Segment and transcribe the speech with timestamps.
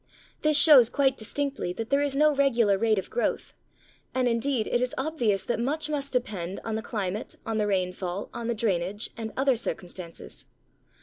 [0.41, 3.53] This shows quite distinctly that there is no regular rate of growth,
[4.15, 8.31] and indeed it is obvious that much must depend on the climate, on the rainfall,
[8.33, 10.47] on the drainage, and other circumstances.